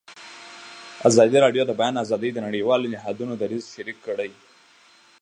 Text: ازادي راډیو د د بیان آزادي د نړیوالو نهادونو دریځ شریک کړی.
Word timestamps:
ازادي 1.09 1.37
راډیو 1.45 1.63
د 1.65 1.67
د 1.69 1.73
بیان 1.79 1.95
آزادي 2.03 2.29
د 2.33 2.37
نړیوالو 2.47 2.91
نهادونو 2.93 3.33
دریځ 3.41 3.63
شریک 3.73 3.97
کړی. 4.07 4.31